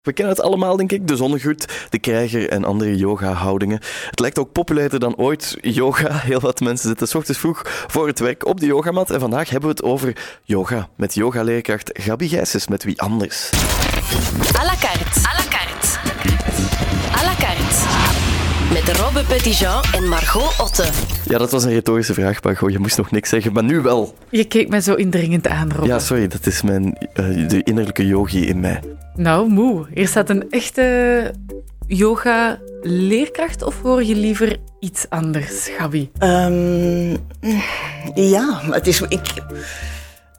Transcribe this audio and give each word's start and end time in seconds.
We 0.00 0.12
kennen 0.12 0.34
het 0.34 0.44
allemaal, 0.44 0.76
denk 0.76 0.92
ik. 0.92 1.08
De 1.08 1.16
zonnegroet, 1.16 1.86
de 1.90 1.98
krijger 1.98 2.48
en 2.48 2.64
andere 2.64 2.96
yoga-houdingen. 2.96 3.80
Het 4.10 4.20
lijkt 4.20 4.38
ook 4.38 4.52
populairder 4.52 5.00
dan 5.00 5.16
ooit, 5.16 5.56
yoga. 5.60 6.12
Heel 6.12 6.40
wat 6.40 6.60
mensen 6.60 6.88
zitten 6.88 7.08
s 7.08 7.14
ochtends 7.14 7.40
vroeg 7.40 7.62
voor 7.64 8.06
het 8.06 8.18
werk 8.18 8.46
op 8.46 8.60
de 8.60 8.66
yogamat. 8.66 9.10
En 9.10 9.20
vandaag 9.20 9.50
hebben 9.50 9.68
we 9.68 9.74
het 9.74 9.84
over 9.84 10.16
yoga. 10.44 10.88
Met 10.96 11.14
yogaleerkracht 11.14 11.90
Gabi 11.92 12.28
Gijsens, 12.28 12.68
met 12.68 12.84
wie 12.84 13.00
anders. 13.00 13.50
À 14.60 14.64
la 14.64 14.74
carte. 14.80 15.29
Robbe 18.92 19.24
Petitjean 19.28 19.82
en 19.92 20.08
Margot 20.08 20.60
Otte. 20.60 20.84
Ja, 21.28 21.38
dat 21.38 21.50
was 21.50 21.64
een 21.64 21.70
retorische 21.70 22.14
vraag, 22.14 22.42
Margot. 22.42 22.72
Je 22.72 22.78
moest 22.78 22.96
nog 22.96 23.10
niks 23.10 23.28
zeggen, 23.28 23.52
maar 23.52 23.64
nu 23.64 23.80
wel. 23.80 24.14
Je 24.30 24.44
keek 24.44 24.68
mij 24.68 24.80
zo 24.80 24.94
indringend 24.94 25.48
aan, 25.48 25.72
Rob. 25.72 25.86
Ja, 25.86 25.98
sorry, 25.98 26.28
dat 26.28 26.46
is 26.46 26.62
mijn, 26.62 26.96
eh, 27.12 27.48
de 27.48 27.62
innerlijke 27.62 28.06
yogi 28.06 28.46
in 28.46 28.60
mij. 28.60 28.80
Nou, 29.14 29.48
moe. 29.48 29.86
Hier 29.94 30.08
staat 30.08 30.30
een 30.30 30.50
echte 30.50 31.34
yoga-leerkracht 31.86 33.62
of 33.62 33.82
hoor 33.82 34.04
je 34.04 34.14
liever 34.14 34.56
iets 34.80 35.06
anders, 35.08 35.68
Gabi? 35.78 36.10
Ehm, 36.18 37.16
ja, 38.14 38.60
het 38.70 38.86
is, 38.86 39.00
ik, 39.00 39.20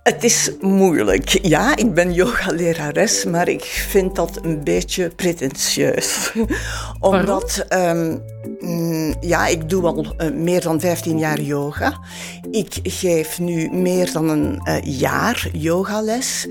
het 0.03 0.23
is 0.23 0.51
moeilijk. 0.59 1.29
Ja, 1.29 1.75
ik 1.75 1.93
ben 1.93 2.13
yogalerares, 2.13 3.25
maar 3.25 3.47
ik 3.47 3.63
vind 3.63 4.15
dat 4.15 4.39
een 4.41 4.63
beetje 4.63 5.09
pretentieus. 5.09 6.31
Omdat, 6.99 7.65
ehm, 7.67 8.17
mm, 8.59 9.15
ja, 9.19 9.47
ik 9.47 9.69
doe 9.69 9.85
al 9.85 10.13
eh, 10.17 10.31
meer 10.31 10.61
dan 10.61 10.79
15 10.79 11.17
jaar 11.17 11.41
yoga. 11.41 11.99
Ik 12.51 12.79
geef 12.83 13.39
nu 13.39 13.69
meer 13.69 14.11
dan 14.11 14.29
een 14.29 14.59
eh, 14.63 14.99
jaar 14.99 15.49
yogales. 15.53 16.47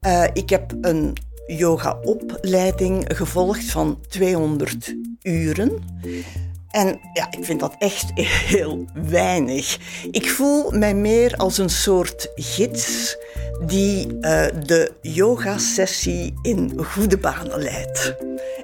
Eh, 0.00 0.24
ik 0.32 0.50
heb 0.50 0.74
een 0.80 1.16
yogaopleiding 1.46 3.04
gevolgd 3.08 3.64
van 3.64 4.00
200 4.08 4.94
uren. 5.22 5.82
En 6.74 7.00
ja, 7.12 7.26
ik 7.30 7.44
vind 7.44 7.60
dat 7.60 7.74
echt 7.78 8.10
heel 8.14 8.84
weinig. 8.94 9.78
Ik 10.10 10.30
voel 10.30 10.70
mij 10.70 10.94
meer 10.94 11.36
als 11.36 11.58
een 11.58 11.70
soort 11.70 12.30
gids 12.34 13.16
die 13.66 14.06
uh, 14.06 14.44
de 14.66 14.92
yogasessie 15.00 16.34
in 16.42 16.84
goede 16.84 17.18
banen 17.18 17.62
leidt. 17.62 18.14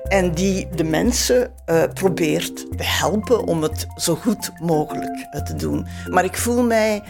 En 0.08 0.32
die 0.32 0.68
de 0.74 0.84
mensen 0.84 1.50
uh, 1.66 1.82
probeert 1.94 2.56
te 2.56 2.84
helpen 2.84 3.44
om 3.46 3.62
het 3.62 3.86
zo 3.96 4.14
goed 4.14 4.50
mogelijk 4.60 5.26
uh, 5.34 5.42
te 5.42 5.54
doen. 5.54 5.86
Maar 6.08 6.24
ik 6.24 6.36
voel 6.36 6.62
mij. 6.62 7.02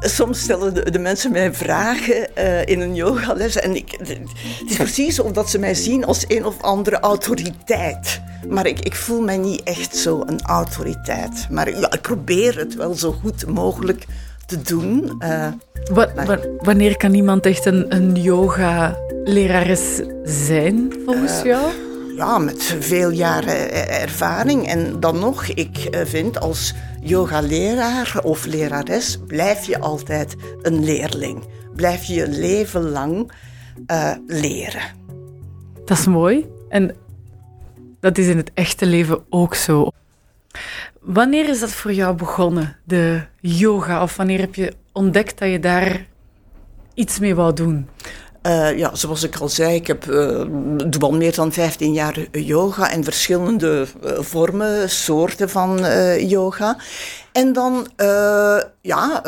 soms 0.00 0.40
stellen 0.40 0.74
de, 0.74 0.90
de, 0.90 0.98
mensen 0.98 1.32
mij 1.32 1.54
vragen 1.54 2.34
in 2.66 2.80
een 2.80 2.94
yogales. 2.94 3.56
En 3.56 3.76
ik, 3.76 3.94
het 3.98 4.70
is 4.70 4.76
precies 4.76 5.20
omdat 5.20 5.50
ze 5.50 5.58
mij 5.58 5.74
zien 5.74 6.04
als 6.04 6.24
een 6.28 6.44
of 6.44 6.62
andere 6.62 7.00
autoriteit. 7.00 8.20
Maar 8.48 8.66
ik, 8.66 8.80
ik 8.80 8.94
voel 8.94 9.20
mij 9.20 9.36
niet 9.36 9.62
echt 9.62 9.96
zo 9.96 10.22
een 10.26 10.40
autoriteit. 10.40 11.46
Maar 11.50 11.78
ja, 11.78 11.92
ik 11.92 12.00
probeer 12.00 12.58
het 12.58 12.74
wel 12.74 12.94
zo 12.94 13.12
goed 13.12 13.46
mogelijk 13.46 14.06
te 14.50 14.62
doen. 14.62 15.22
Uh, 15.22 15.48
wanneer 16.58 16.96
kan 16.96 17.14
iemand 17.14 17.46
echt 17.46 17.66
een, 17.66 17.94
een 17.94 18.14
yoga-lerares 18.14 20.00
zijn, 20.24 20.92
volgens 21.04 21.38
uh, 21.38 21.44
jou? 21.44 21.72
Ja, 22.16 22.38
met 22.38 22.76
veel 22.80 23.10
jaren 23.10 23.88
ervaring. 23.90 24.66
En 24.66 25.00
dan 25.00 25.18
nog, 25.18 25.46
ik 25.46 25.88
vind 26.04 26.40
als 26.40 26.74
yoga-leraar 27.00 28.20
of 28.22 28.44
lerares 28.44 29.18
blijf 29.26 29.66
je 29.66 29.78
altijd 29.80 30.36
een 30.62 30.84
leerling. 30.84 31.44
Blijf 31.74 32.04
je 32.04 32.14
je 32.14 32.28
leven 32.28 32.90
lang 32.90 33.32
uh, 33.86 34.12
leren. 34.26 34.82
Dat 35.84 35.98
is 35.98 36.06
mooi. 36.06 36.46
En 36.68 36.96
dat 38.00 38.18
is 38.18 38.26
in 38.26 38.36
het 38.36 38.50
echte 38.54 38.86
leven 38.86 39.18
ook 39.28 39.54
zo. 39.54 39.90
Wanneer 41.00 41.48
is 41.48 41.60
dat 41.60 41.70
voor 41.70 41.92
jou 41.92 42.16
begonnen, 42.16 42.76
de 42.84 43.20
yoga? 43.40 44.02
Of 44.02 44.16
wanneer 44.16 44.38
heb 44.38 44.54
je 44.54 44.72
ontdekt 44.92 45.38
dat 45.38 45.50
je 45.50 45.58
daar 45.58 46.06
iets 46.94 47.18
mee 47.18 47.34
wou 47.34 47.54
doen? 47.54 47.88
Uh, 48.42 48.78
ja, 48.78 48.94
zoals 48.94 49.22
ik 49.22 49.36
al 49.36 49.48
zei, 49.48 49.74
ik 49.74 49.86
heb, 49.86 50.06
uh, 50.06 50.44
doe 50.86 51.00
al 51.00 51.12
meer 51.12 51.34
dan 51.34 51.52
15 51.52 51.92
jaar 51.92 52.26
yoga 52.32 52.90
en 52.90 53.04
verschillende 53.04 53.86
vormen, 54.02 54.90
soorten 54.90 55.50
van 55.50 55.78
yoga. 56.26 56.76
En 57.32 57.52
dan, 57.52 57.88
ja, 58.80 59.22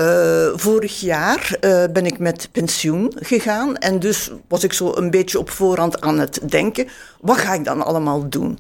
vorig 0.57 1.01
jaar 1.01 1.57
ben 1.93 2.07
ik 2.07 2.19
met 2.19 2.49
pensioen 2.53 3.13
gegaan. 3.21 3.77
En 3.77 3.99
dus 3.99 4.31
was 4.49 4.65
ik 4.65 4.73
zo 4.73 4.93
een 4.95 5.11
beetje 5.11 5.39
op 5.39 5.51
voorhand 5.51 6.01
aan 6.01 6.19
het 6.19 6.41
denken, 6.51 6.89
wat 7.23 7.39
ga 7.39 7.55
ik 7.55 7.65
dan 7.65 7.85
allemaal 7.85 8.29
doen? 8.29 8.59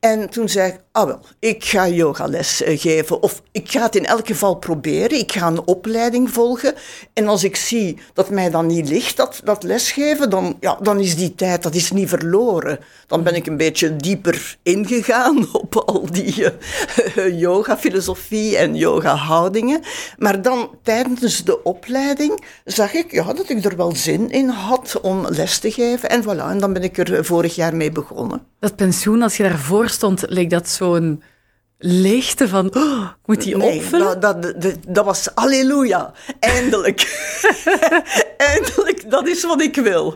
En 0.00 0.30
toen 0.30 0.48
zei 0.48 0.72
ik, 0.72 0.80
ah 0.92 1.06
wel, 1.06 1.20
ik 1.38 1.64
ga 1.64 1.88
yogales 1.88 2.62
geven. 2.64 3.22
Of 3.22 3.42
ik 3.52 3.70
ga 3.70 3.82
het 3.82 3.96
in 3.96 4.06
elk 4.06 4.26
geval 4.26 4.54
proberen. 4.54 5.18
Ik 5.18 5.32
ga 5.32 5.46
een 5.46 5.66
opleiding 5.66 6.30
volgen. 6.30 6.74
En 7.12 7.28
als 7.28 7.44
ik 7.44 7.56
zie 7.56 7.98
dat 8.12 8.30
mij 8.30 8.50
dan 8.50 8.66
niet 8.66 8.88
ligt, 8.88 9.16
dat, 9.16 9.40
dat 9.44 9.62
lesgeven, 9.62 10.30
dan, 10.30 10.56
ja, 10.60 10.78
dan 10.82 11.00
is 11.00 11.16
die 11.16 11.34
tijd, 11.34 11.62
dat 11.62 11.74
is 11.74 11.90
niet 11.90 12.08
verloren. 12.08 12.78
Dan 13.06 13.22
ben 13.22 13.34
ik 13.34 13.46
een 13.46 13.56
beetje 13.56 13.96
dieper 13.96 14.56
ingegaan 14.62 15.46
op 15.52 15.76
al 15.76 16.06
die 16.10 16.44
uh, 17.16 17.40
yoga-filosofie 17.40 18.56
en 18.56 18.74
yoga-houdingen. 18.84 19.80
Maar 20.18 20.42
dan 20.42 20.70
tijdens 20.82 21.44
de 21.44 21.62
opleiding 21.62 22.44
zag 22.64 22.92
ik 22.92 23.10
ja, 23.10 23.32
dat 23.32 23.48
ik 23.48 23.64
er 23.64 23.76
wel 23.76 23.94
zin 23.94 24.30
in 24.30 24.48
had 24.48 25.00
om 25.00 25.26
les 25.28 25.58
te 25.58 25.70
geven. 25.70 26.08
En 26.10 26.22
voilà, 26.22 26.50
en 26.50 26.58
dan 26.58 26.72
ben 26.72 26.82
ik 26.82 26.98
er 26.98 27.24
vorig 27.24 27.54
jaar 27.54 27.76
mee 27.76 27.92
begonnen. 27.92 28.42
Dat 28.58 28.76
pensioen, 28.76 29.22
als 29.22 29.36
je 29.36 29.42
daarvoor 29.42 29.88
stond, 29.88 30.24
leek 30.28 30.50
dat 30.50 30.68
zo'n 30.68 31.22
leegte 31.78 32.48
van, 32.48 32.74
oh, 32.76 33.08
moet 33.24 33.42
die 33.42 33.56
nee, 33.56 33.78
opvullen? 33.78 34.20
Dat, 34.20 34.42
dat, 34.42 34.62
dat, 34.62 34.74
dat 34.88 35.04
was 35.04 35.28
halleluja, 35.34 36.12
eindelijk. 36.40 37.00
eindelijk, 38.36 39.10
dat 39.10 39.28
is 39.28 39.44
wat 39.44 39.62
ik 39.62 39.76
wil. 39.76 40.14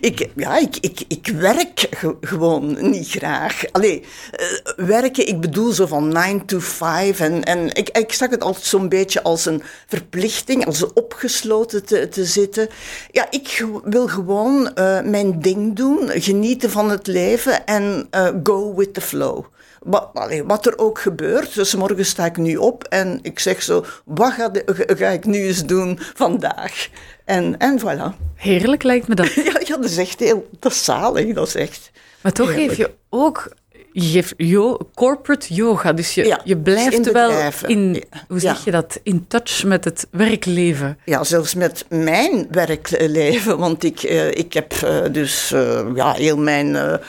ik, 0.00 0.28
ja, 0.36 0.58
ik, 0.58 0.76
ik, 0.76 1.00
ik 1.08 1.26
werk 1.26 1.86
ge 1.90 2.16
gewoon 2.20 2.90
niet 2.90 3.08
graag. 3.08 3.62
Allee, 3.72 4.04
uh, 4.40 4.86
werken, 4.86 5.26
ik 5.26 5.40
bedoel 5.40 5.72
zo 5.72 5.86
van 5.86 6.08
9 6.08 6.46
to 6.46 6.58
5. 6.58 7.20
En, 7.20 7.44
en 7.44 7.74
ik, 7.74 7.88
ik 7.88 8.12
zag 8.12 8.30
het 8.30 8.42
altijd 8.42 8.64
zo'n 8.64 8.88
beetje 8.88 9.22
als 9.22 9.46
een 9.46 9.62
verplichting, 9.86 10.66
als 10.66 10.92
opgesloten 10.92 11.84
te, 11.84 12.08
te 12.08 12.24
zitten. 12.24 12.68
Ja, 13.10 13.26
ik 13.30 13.64
wil 13.84 14.08
gewoon 14.08 14.70
uh, 14.74 15.00
mijn 15.00 15.40
ding 15.40 15.76
doen, 15.76 16.10
genieten 16.10 16.70
van 16.70 16.90
het 16.90 17.06
leven 17.06 17.66
en 17.66 18.08
uh, 18.10 18.28
go 18.42 18.74
with 18.74 18.94
the 18.94 19.00
flow. 19.00 19.44
Wat, 19.80 20.10
allee, 20.14 20.44
wat, 20.44 20.66
er 20.66 20.78
ook 20.78 20.98
gebeurt. 21.00 21.54
Dus 21.54 21.74
morgen 21.74 22.06
sta 22.06 22.24
ik 22.24 22.36
nu 22.36 22.56
op 22.56 22.84
en 22.84 23.18
ik 23.22 23.38
zeg 23.38 23.62
zo, 23.62 23.84
wat 24.04 24.32
ga, 24.32 24.48
de, 24.48 24.62
ga 24.98 25.08
ik 25.08 25.24
nu 25.24 25.46
eens 25.46 25.64
doen 25.64 25.98
vandaag? 26.14 26.88
En, 27.24 27.58
en 27.58 27.80
voilà. 27.80 28.24
Heerlijk 28.34 28.82
lijkt 28.82 29.08
me 29.08 29.14
dat. 29.14 29.32
ja, 29.52 29.60
ja, 29.64 29.76
dat 29.76 29.84
is 29.84 29.96
echt 29.96 30.20
heel, 30.20 30.48
dat 30.58 30.72
is 30.72 30.84
zalig, 30.84 31.34
dat 31.34 31.46
is 31.46 31.54
echt 31.54 31.90
Maar 32.20 32.32
toch 32.32 32.48
heerlijk. 32.48 32.68
geef 32.68 32.78
je 32.78 32.90
ook 33.08 33.48
je 33.92 34.10
geeft 34.10 34.34
yo, 34.36 34.78
corporate 34.94 35.54
yoga, 35.54 35.92
dus 35.92 36.14
je, 36.14 36.24
ja, 36.24 36.40
je 36.44 36.56
blijft 36.56 37.06
in 37.06 37.12
wel 37.12 37.50
in, 37.66 38.02
hoe 38.28 38.38
zeg 38.38 38.56
Ja. 38.56 38.60
je 38.64 38.70
dat, 38.70 39.00
in 39.02 39.26
touch 39.28 39.64
met 39.64 39.84
het 39.84 40.06
werkleven. 40.10 40.98
Ja, 41.04 41.24
zelfs 41.24 41.54
met 41.54 41.84
mijn 41.88 42.46
werkleven, 42.50 43.58
want 43.58 43.84
ik, 43.84 44.02
uh, 44.02 44.30
ik 44.30 44.52
heb 44.52 44.74
uh, 44.84 44.98
dus 45.12 45.52
uh, 45.54 45.80
ja, 45.94 46.12
heel 46.12 46.38
mijn 46.38 47.00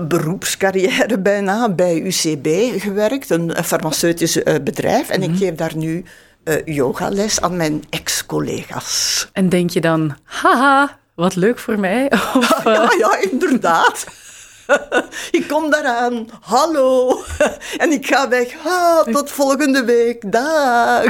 beroepscarrière 0.00 1.18
bijna 1.18 1.68
bij 1.68 2.00
UCB 2.00 2.80
gewerkt, 2.80 3.30
een 3.30 3.64
farmaceutisch 3.64 4.42
bedrijf. 4.42 5.08
En 5.08 5.20
mm 5.20 5.24
-hmm. 5.24 5.34
ik 5.34 5.38
geef 5.38 5.54
daar 5.54 5.76
nu 5.76 6.04
uh, 6.44 6.54
yogales 6.64 7.40
aan 7.40 7.56
mijn 7.56 7.84
ex-collega's. 7.90 9.28
En 9.32 9.48
denk 9.48 9.70
je 9.70 9.80
dan, 9.80 10.16
haha, 10.24 10.98
wat 11.14 11.36
leuk 11.36 11.58
voor 11.58 11.78
mij? 11.78 12.12
Of, 12.36 12.64
uh... 12.66 12.74
ja, 12.74 12.92
ja, 12.98 13.30
inderdaad. 13.30 14.06
ik 15.38 15.44
kom 15.48 15.70
daaraan, 15.70 16.28
hallo. 16.40 17.18
en 17.82 17.92
ik 17.92 18.06
ga 18.06 18.28
weg, 18.28 18.52
ha, 18.62 19.02
tot 19.02 19.30
volgende 19.30 19.84
week, 19.84 20.32
dag. 20.32 21.04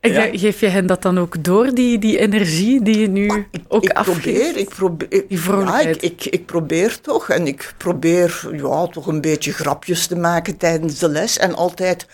En 0.00 0.12
ja. 0.12 0.38
geef 0.38 0.60
je 0.60 0.66
hen 0.66 0.86
dat 0.86 1.02
dan 1.02 1.18
ook 1.18 1.44
door, 1.44 1.74
die, 1.74 1.98
die 1.98 2.18
energie 2.18 2.82
die 2.82 2.98
je 2.98 3.08
nu 3.08 3.46
ik, 3.50 3.60
ook 3.68 3.84
ik 3.84 3.92
afgeeft? 3.92 4.20
Probeer, 4.20 4.56
ik 4.56 4.68
probeer, 4.68 5.24
die 5.28 5.40
ja, 5.48 5.80
ik, 5.80 6.02
ik, 6.02 6.24
ik, 6.24 6.46
probeer 6.46 7.00
toch. 7.00 7.28
En 7.30 7.46
ik 7.46 7.74
probeer 7.76 8.48
ja, 8.52 8.86
toch 8.86 9.06
een 9.06 9.20
beetje 9.20 9.52
grapjes 9.52 10.06
te 10.06 10.16
maken 10.16 10.56
tijdens 10.56 10.98
de 10.98 11.08
les. 11.08 11.38
En 11.38 11.54
altijd 11.54 12.06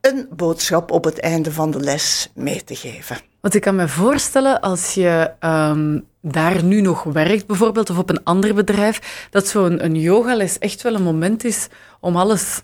een 0.00 0.28
boodschap 0.30 0.90
op 0.90 1.04
het 1.04 1.20
einde 1.20 1.52
van 1.52 1.70
de 1.70 1.80
les 1.80 2.30
mee 2.34 2.64
te 2.64 2.74
geven. 2.74 3.16
Want 3.40 3.54
ik 3.54 3.60
kan 3.60 3.76
me 3.76 3.88
voorstellen, 3.88 4.60
als 4.60 4.94
je 4.94 5.30
um, 5.40 6.06
daar 6.30 6.64
nu 6.64 6.80
nog 6.80 7.02
werkt 7.02 7.46
bijvoorbeeld, 7.46 7.90
of 7.90 7.98
op 7.98 8.10
een 8.10 8.24
ander 8.24 8.54
bedrijf, 8.54 9.26
dat 9.30 9.46
zo'n 9.46 9.84
een 9.84 9.94
yogales 9.94 10.58
echt 10.58 10.82
wel 10.82 10.94
een 10.94 11.02
moment 11.02 11.44
is 11.44 11.66
om 12.00 12.16
alles 12.16 12.62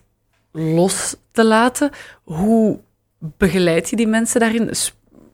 los 0.53 1.17
te 1.31 1.45
laten. 1.45 1.91
Hoe 2.23 2.79
begeleid 3.19 3.91
je 3.91 3.97
die 3.97 4.07
mensen 4.07 4.41
daarin? 4.41 4.71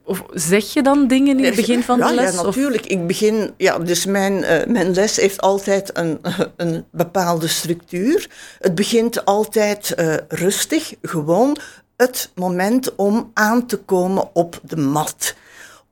Of 0.05 0.25
zeg 0.32 0.73
je 0.73 0.82
dan 0.82 1.06
dingen 1.06 1.38
in 1.38 1.44
het 1.44 1.56
begin 1.56 1.82
van 1.82 1.99
de 1.99 2.05
ja, 2.05 2.15
les? 2.15 2.32
Ja, 2.32 2.38
of- 2.38 2.44
natuurlijk. 2.44 2.87
Ik 2.87 3.06
begin, 3.06 3.50
ja, 3.56 3.79
dus 3.79 4.05
mijn, 4.06 4.44
eh, 4.44 4.67
mijn 4.67 4.94
les 4.94 5.17
heeft 5.17 5.41
altijd 5.41 5.99
een, 5.99 6.21
een 6.56 6.85
bepaalde 6.91 7.49
structuur. 7.49 8.29
Het 8.59 8.75
begint 8.75 9.25
altijd 9.25 9.94
eh, 9.94 10.15
rustig, 10.29 10.94
gewoon 11.03 11.56
het 11.97 12.31
moment 12.35 12.94
om 12.94 13.31
aan 13.35 13.67
te 13.67 13.76
komen 13.76 14.31
op 14.33 14.61
de 14.62 14.76
mat. 14.76 15.35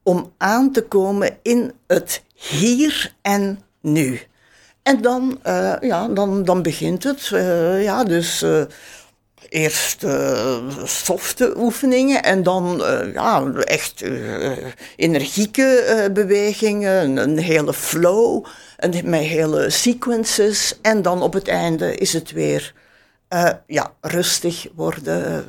Om 0.08 0.32
aan 0.36 0.72
te 0.72 0.82
komen 0.82 1.38
in 1.42 1.72
het 1.86 2.22
hier 2.34 3.14
en 3.22 3.62
nu. 3.80 4.20
En 4.82 5.02
dan, 5.02 5.38
eh, 5.42 5.74
ja, 5.80 6.08
dan, 6.08 6.44
dan 6.44 6.62
begint 6.62 7.04
het. 7.04 7.30
eh, 7.32 7.82
ja, 7.82 8.04
dus 8.04 8.42
eh, 8.42 8.62
eerst 9.48 10.04
softe 10.84 11.54
oefeningen 11.56 12.22
en 12.22 12.42
dan 12.42 12.82
ja, 13.12 13.52
echt 13.52 14.04
energieke 14.96 16.10
bewegingen, 16.12 17.16
een, 17.16 17.38
hele 17.38 17.74
flow, 17.74 18.44
en 18.76 19.10
met 19.10 19.20
hele 19.20 19.70
sequences. 19.70 20.78
En 20.82 21.02
dan 21.02 21.22
op 21.22 21.32
het 21.32 21.48
einde 21.48 21.94
is 21.94 22.12
het 22.12 22.30
weer 22.30 22.74
ja, 23.66 23.92
rustig 24.00 24.66
worden, 24.74 25.44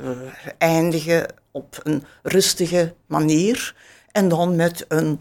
eindigen 0.58 1.26
op 1.50 1.80
een 1.82 2.04
rustige 2.22 2.94
manier. 3.06 3.74
En 4.12 4.28
dan 4.28 4.56
met 4.56 4.84
een, 4.88 5.20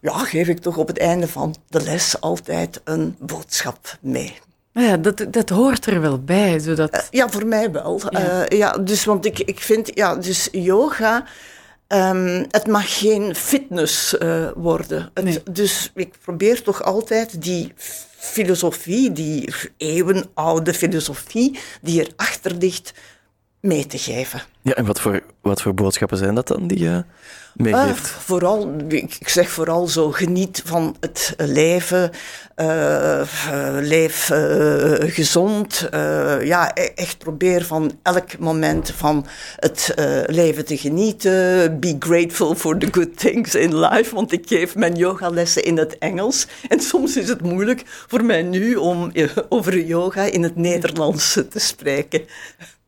ja, 0.00 0.18
geef 0.18 0.48
ik 0.48 0.58
toch 0.58 0.76
op 0.76 0.86
het 0.86 0.98
einde 0.98 1.28
van 1.28 1.56
de 1.68 1.82
les 1.82 2.20
altijd 2.20 2.80
een 2.84 3.16
boodschap 3.18 3.98
mee. 4.00 4.38
Ja, 4.72 4.96
dat, 4.96 5.26
dat 5.30 5.48
hoort 5.48 5.86
er 5.86 6.00
wel 6.00 6.18
bij. 6.18 6.58
Zodat, 6.58 7.08
Ja, 7.10 7.28
voor 7.28 7.46
mij 7.46 7.70
wel. 7.70 8.00
Ja. 8.10 8.20
Ja, 8.20 8.46
ja 8.48 8.72
dus 8.72 9.04
want 9.04 9.24
ik, 9.24 9.38
ik 9.38 9.60
vind, 9.60 9.90
ja, 9.94 10.16
dus 10.16 10.48
yoga, 10.52 11.24
ehm, 11.86 12.44
het 12.50 12.66
mag 12.66 12.98
geen 12.98 13.34
fitness 13.34 14.18
eh, 14.18 14.50
worden. 14.54 15.10
Het, 15.14 15.24
Nee. 15.24 15.42
Dus 15.50 15.90
ik 15.94 16.14
probeer 16.22 16.62
toch 16.62 16.82
altijd 16.82 17.42
die 17.42 17.72
filosofie, 18.16 19.12
die 19.12 19.54
eeuwenoude 19.76 20.74
filosofie, 20.74 21.58
die 21.82 22.12
erachter 22.12 22.52
ligt, 22.52 22.92
mee 23.60 23.86
te 23.86 23.98
geven. 23.98 24.42
Ja, 24.62 24.74
en 24.74 24.84
wat 24.84 25.00
voor, 25.00 25.22
wat 25.40 25.62
voor 25.62 25.74
boodschappen 25.74 26.18
zijn 26.18 26.34
dat 26.34 26.48
dan 26.48 26.66
die 26.66 26.78
je 26.78 27.04
Ah, 27.58 27.62
meegeeft? 27.64 28.08
vooral, 28.08 28.74
ik 28.88 29.28
zeg 29.28 29.50
vooral 29.50 29.86
zo, 29.86 30.10
geniet 30.10 30.62
van 30.64 30.96
het 31.00 31.34
leven, 31.36 32.10
eh, 32.54 33.20
eh, 33.20 33.26
leef 33.80 34.30
eh, 34.30 34.92
gezond. 35.14 35.88
ja, 36.42 36.70
e- 36.76 36.92
echt 36.94 37.18
probeer 37.18 37.64
van 37.64 37.98
elk 38.02 38.38
moment 38.38 38.92
van 38.96 39.26
het 39.56 39.94
leven 40.26 40.64
te 40.64 40.76
genieten. 40.76 41.80
Be 41.80 41.96
grateful 41.98 42.54
for 42.54 42.78
the 42.78 42.88
good 42.90 43.18
things 43.18 43.54
in 43.54 43.78
life, 43.78 44.14
want 44.14 44.32
ik 44.32 44.42
geef 44.48 44.74
mijn 44.76 44.94
yogalessen 44.96 45.64
in 45.64 45.76
het 45.78 45.98
Engels. 45.98 46.46
En 46.68 46.80
soms 46.80 47.16
is 47.16 47.28
het 47.28 47.40
moeilijk 47.42 47.82
voor 47.86 48.24
mij 48.24 48.42
nu 48.42 48.74
om 48.76 49.12
over 49.48 49.78
yoga 49.84 50.22
in 50.22 50.42
het 50.42 50.56
Nederlands 50.56 51.32
te 51.32 51.58
spreken. 51.58 52.22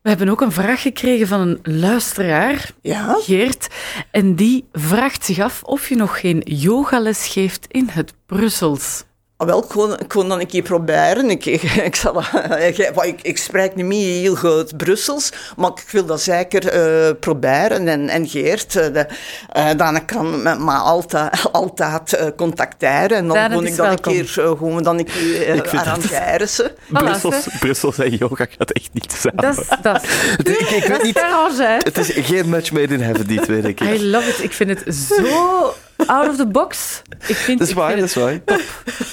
We 0.02 0.08
hebben 0.08 0.28
ook 0.28 0.40
een 0.40 0.52
vraag 0.52 0.82
gekregen 0.82 1.26
van 1.26 1.40
een 1.40 1.58
luisteraar, 1.62 2.70
Ja? 2.80 3.18
Geert. 3.20 3.68
En 4.10 4.34
die 4.34 4.68
vraagt 4.72 5.24
zich 5.24 5.38
af 5.38 5.62
of 5.62 5.88
je 5.88 5.96
nog 5.96 6.20
geen 6.20 6.42
yogales 6.44 7.26
geeft 7.26 7.66
in 7.68 7.88
het 7.90 8.14
Brussels. 8.26 9.04
Ah, 9.42 9.48
Wel, 9.48 9.62
ik 9.62 9.68
kon, 9.68 9.92
ik 9.98 10.08
kon 10.08 10.28
dan 10.28 10.40
een 10.40 10.46
keer 10.46 10.62
proberen. 10.62 11.30
Ik, 11.30 11.44
ik, 11.44 11.62
ik, 11.90 11.96
zal, 11.96 12.22
ik, 12.58 12.78
ik, 12.78 13.22
ik 13.22 13.38
spreek 13.38 13.74
niet 13.74 13.86
meer 13.86 14.20
heel 14.20 14.34
goed 14.34 14.76
Brussels, 14.76 15.32
maar 15.56 15.70
ik 15.70 15.90
wil 15.90 16.04
dat 16.04 16.20
zeker 16.20 16.68
eh, 16.68 17.10
proberen. 17.20 17.88
En, 17.88 18.08
en 18.08 18.28
Geert, 18.28 18.76
eh, 18.76 18.92
de, 18.92 19.06
eh, 19.52 19.70
dan 19.76 20.04
kan 20.04 20.42
me 20.42 20.54
maar 20.54 20.78
altijd, 20.78 21.44
altijd 21.52 22.12
eh, 22.12 22.26
contacteren. 22.36 23.16
En 23.16 23.26
dan 23.26 23.36
het 23.36 23.52
kon 23.52 23.64
is 23.64 23.70
ik 23.70 23.76
dat 23.76 23.86
een 23.90 24.00
keer 24.00 24.32
eh, 24.36 24.48
gewoon 24.48 24.82
dan 24.82 24.98
een 24.98 25.04
keer 25.04 25.48
eh, 25.48 25.54
Ik 25.62 25.74
arrangeren. 25.74 26.48
Brussels. 26.88 27.46
Brussels 27.60 27.98
en 27.98 28.16
yoga 28.16 28.46
gaat 28.58 28.70
echt 28.70 28.88
niet 28.92 29.12
samen. 29.12 29.56
Dat 29.82 30.02
is, 30.44 30.58
ik, 30.58 30.70
ik 30.70 30.84
weet 30.84 31.02
niet, 31.02 31.20
hè? 31.58 31.76
het 31.76 31.98
is 31.98 32.10
geen 32.14 32.48
match 32.48 32.72
made 32.72 32.94
in 32.94 33.00
heaven, 33.00 33.26
die 33.26 33.40
twee, 33.40 33.60
denk 33.60 33.80
ik. 33.80 33.88
I 33.88 34.10
love 34.10 34.28
it. 34.28 34.42
Ik 34.42 34.52
vind 34.52 34.70
het 34.70 34.94
zo 34.94 35.74
out 36.06 36.28
of 36.28 36.36
the 36.36 36.46
box. 36.46 37.02
Ik 37.26 37.36
vind, 37.36 37.58
Dat 37.58 37.66
is 37.68 37.72
ik 37.74 37.78
waar, 37.80 37.92
vind 37.92 38.00
dat 38.00 38.08
is 38.08 38.14
waar. 38.14 38.40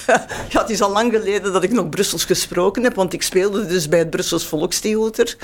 Ja, 0.48 0.60
het 0.60 0.70
is 0.70 0.80
al 0.82 0.90
lang 0.92 1.12
geleden 1.12 1.52
dat 1.52 1.62
ik 1.62 1.72
nog 1.72 1.88
Brussels 1.88 2.24
gesproken 2.24 2.82
heb, 2.82 2.94
want 2.94 3.12
ik 3.12 3.22
speelde 3.22 3.66
dus 3.66 3.88
bij 3.88 3.98
het 3.98 4.10
Brussels 4.10 4.46
Volkstheater. 4.46 5.36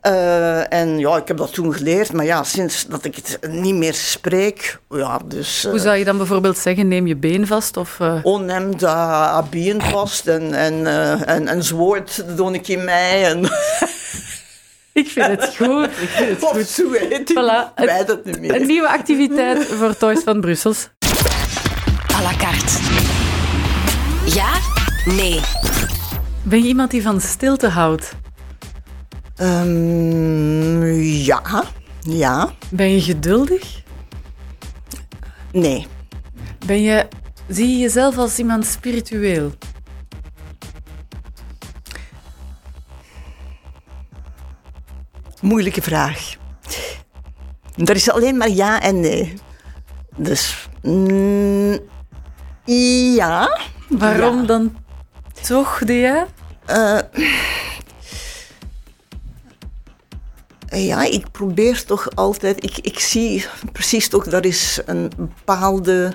Eh, 0.00 0.72
en 0.72 0.98
ja, 0.98 1.16
ik 1.16 1.28
heb 1.28 1.36
dat 1.36 1.52
toen 1.52 1.74
geleerd, 1.74 2.12
maar 2.12 2.24
ja, 2.24 2.42
sinds 2.44 2.86
dat 2.86 3.04
ik 3.04 3.16
het 3.16 3.38
niet 3.50 3.74
meer 3.74 3.94
spreek, 3.94 4.78
ja, 4.90 5.20
dus... 5.24 5.64
eh, 5.64 5.70
Hoe 5.70 5.80
zou 5.80 5.96
je 5.96 6.04
dan 6.04 6.16
bijvoorbeeld 6.16 6.58
zeggen, 6.58 6.88
neem 6.88 7.06
je 7.06 7.16
been 7.16 7.46
vast? 7.46 7.76
Of, 7.76 7.96
eh, 8.00 8.14
onem 8.22 8.78
dat 8.78 8.90
abien 8.90 9.82
vast 9.82 10.26
en, 10.26 10.54
en, 10.54 10.86
eh, 10.86 11.28
en, 11.28 11.48
en 11.48 11.62
zwoord 11.64 12.24
doe 12.36 12.52
ik 12.54 12.68
in 12.68 12.84
mij. 12.84 13.24
En, 13.24 13.40
Ik 14.92 15.08
vind 15.08 15.26
het 15.26 15.56
goed. 15.56 15.84
Ik 15.84 16.08
vind 16.08 16.28
het 16.30 16.42
of 16.42 16.50
goed. 16.50 16.66
zo 16.68 16.92
heet 16.92 17.12
het. 17.28 17.30
Voilà, 17.32 17.74
weet 17.74 18.06
het 18.08 18.24
niet 18.24 18.34
Een 18.34 18.40
meer. 18.40 18.64
nieuwe 18.66 18.88
activiteit 18.88 19.64
voor 19.66 19.96
Toys 19.96 20.22
van 20.22 20.40
Brussels. 20.40 20.88
à 22.14 22.22
la 22.22 22.32
carte. 22.36 22.72
Ja? 24.34 24.50
Nee. 25.04 25.40
Ben 26.42 26.62
je 26.62 26.68
iemand 26.68 26.90
die 26.90 27.02
van 27.02 27.20
stilte 27.20 27.68
houdt? 27.68 28.12
Ehm, 29.36 30.82
ja, 31.02 31.64
ja, 32.00 32.50
Ben 32.70 32.92
je 32.92 33.00
geduldig? 33.02 33.80
nee. 35.52 35.86
Ben 36.66 36.82
je, 36.82 37.06
zie 37.48 37.68
je 37.68 37.78
jezelf 37.78 38.16
als 38.18 38.38
iemand 38.38 38.66
spiritueel? 38.66 39.52
Moeilijke 45.52 45.82
vraag. 45.82 46.34
Er 47.76 47.94
is 47.94 48.10
alleen 48.10 48.36
maar 48.36 48.48
ja 48.48 48.80
en 48.82 49.00
nee. 49.00 49.34
Dus, 50.16 50.68
mm, 50.82 51.78
ja. 53.14 53.60
Waarom 53.88 54.40
Ja. 54.40 54.46
dan 54.46 54.76
toch 55.42 55.78
de 55.84 55.92
ja? 55.92 56.26
Eh, 56.66 56.98
ja, 60.86 61.02
ik 61.02 61.30
probeer 61.30 61.84
toch 61.84 62.14
altijd. 62.14 62.64
Ik, 62.64 62.78
ik 62.78 62.98
zie 62.98 63.46
precies 63.72 64.08
toch, 64.08 64.24
dat 64.24 64.44
is 64.44 64.80
een 64.86 65.10
bepaalde 65.16 66.12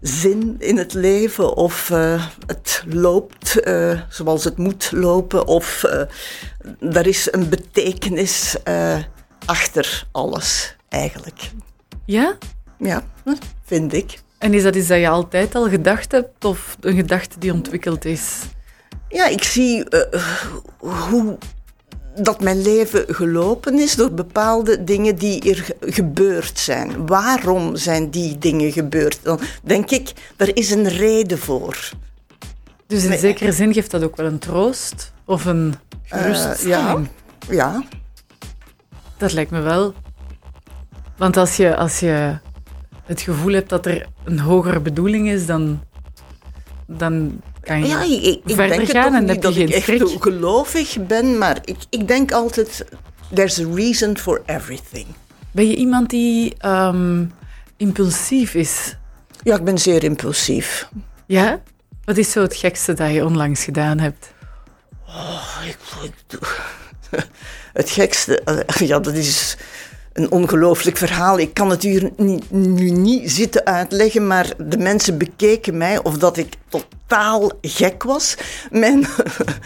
zin 0.00 0.56
in 0.58 0.76
het 0.76 0.94
leven. 0.94 1.56
Of 1.56 1.90
eh, 1.90 2.26
het 2.46 2.84
loopt 2.88 3.60
eh, 3.60 4.00
zoals 4.08 4.44
het 4.44 4.56
moet 4.56 4.92
lopen. 4.92 5.46
Of 5.46 5.84
eh 5.84 6.02
er 6.92 7.06
is 7.06 7.32
een 7.32 7.48
betekenis 7.48 8.56
achter 9.44 10.06
alles, 10.12 10.76
eigenlijk. 10.88 11.50
Ja? 12.04 12.38
Ja, 12.78 13.02
vind 13.64 13.92
ik. 13.92 14.18
En 14.38 14.54
is 14.54 14.62
dat 14.62 14.76
iets 14.76 14.86
dat 14.86 14.98
je 14.98 15.08
altijd 15.08 15.54
al 15.54 15.68
gedacht 15.68 16.12
hebt 16.12 16.44
of 16.44 16.76
een 16.80 16.96
gedachte 16.96 17.38
die 17.38 17.52
ontwikkeld 17.52 18.04
is? 18.04 18.40
Ja, 19.08 19.26
ik 19.26 19.44
zie 19.44 19.84
hoe 20.78 21.38
dat 22.16 22.40
mijn 22.40 22.62
leven 22.62 23.04
gelopen 23.14 23.78
is 23.78 23.94
door 23.94 24.12
bepaalde 24.12 24.84
dingen 24.84 25.16
die 25.16 25.50
er 25.50 25.56
ge- 25.56 25.76
gebeurd 25.80 26.58
zijn. 26.58 27.06
Waarom 27.06 27.76
zijn 27.76 28.10
die 28.10 28.38
dingen 28.38 28.72
gebeurd? 28.72 29.18
Dan 29.22 29.40
denk 29.62 29.90
ik, 29.90 30.12
er 30.36 30.56
is 30.56 30.70
een 30.70 30.88
reden 30.88 31.38
voor. 31.38 31.90
Dus 32.86 33.02
in 33.02 33.08
Nee. 33.08 33.18
zekere 33.18 33.52
zin 33.52 33.72
geeft 33.72 33.90
dat 33.90 34.02
ook 34.02 34.16
wel 34.16 34.26
een 34.26 34.38
troost 34.38 35.12
of 35.24 35.44
een 35.44 35.74
Eh, 36.08 36.20
geruststelling. 36.20 37.08
ja, 37.48 37.54
ja. 37.54 37.82
Dat 39.16 39.32
lijkt 39.32 39.50
me 39.50 39.60
wel. 39.60 39.94
Want 41.16 41.36
als 41.36 41.56
je, 41.56 41.76
als 41.76 42.00
je 42.00 42.38
het 43.04 43.20
gevoel 43.20 43.52
hebt 43.52 43.68
dat 43.68 43.86
er 43.86 44.06
een 44.24 44.38
hogere 44.38 44.80
bedoeling 44.80 45.28
is, 45.28 45.46
dan, 45.46 45.80
dan 46.86 47.40
kan 47.64 47.80
je... 47.80 47.86
ja 47.86 48.02
ik, 48.02 48.40
ik, 48.44 48.54
verder 48.54 48.86
gaan 48.86 49.14
en 49.14 49.28
heb 49.28 49.36
je 49.36 49.40
dat 49.40 49.56
ik 49.56 49.84
geen 49.84 50.00
echt 50.00 50.12
gelovig 50.20 51.06
ben, 51.06 51.38
maar 51.38 51.58
ik, 51.64 51.76
ik 51.90 52.08
denk 52.08 52.32
altijd, 52.32 52.84
there's 53.34 53.58
a 53.58 53.66
reason 53.74 54.18
for 54.18 54.42
everything. 54.46 55.06
Ben 55.50 55.68
je 55.68 55.76
iemand 55.76 56.10
die 56.10 56.54
ehm, 56.58 57.24
impulsief 57.76 58.54
is? 58.54 58.96
Ja, 59.42 59.56
ik 59.56 59.64
ben 59.64 59.78
zeer 59.78 60.04
impulsief. 60.04 60.88
Ja? 61.26 61.62
Wat 62.04 62.16
is 62.16 62.30
zo 62.30 62.42
het 62.42 62.56
gekste 62.56 62.92
dat 62.92 63.12
je 63.12 63.24
onlangs 63.24 63.64
gedaan 63.64 63.98
hebt? 63.98 64.32
Ik, 65.66 65.76
ik 66.02 66.38
het 67.72 67.90
gekste, 67.90 68.40
eh, 68.40 68.88
ja, 68.88 68.98
dat 68.98 69.14
is 69.14 69.56
een 70.12 70.30
ongelooflijk 70.30 70.96
verhaal. 70.96 71.38
Ik 71.38 71.54
kan 71.54 71.70
het 71.70 71.82
hier 71.82 72.10
nu 72.48 72.90
niet 72.90 73.30
zitten 73.30 73.64
uitleggen, 73.66 74.26
maar 74.26 74.52
de 74.58 74.78
mensen 74.78 75.18
bekeken 75.18 75.76
mij 75.76 76.02
of 76.02 76.18
dat 76.18 76.36
ik 76.36 76.54
totaal 76.68 76.88
totaal 77.12 77.50
gek 77.60 78.02
was. 78.02 78.36
Mijn, 78.70 79.06